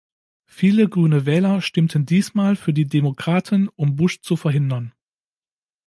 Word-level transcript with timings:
Viele 0.47 0.89
grüne 0.89 1.27
Wähler 1.27 1.61
stimmten 1.61 2.07
diesmal 2.07 2.55
für 2.55 2.73
die 2.73 2.87
Demokraten, 2.87 3.67
um 3.67 3.97
Bush 3.97 4.19
zu 4.21 4.35
verhindern. 4.35 4.95